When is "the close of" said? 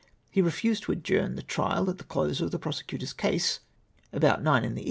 1.99-2.49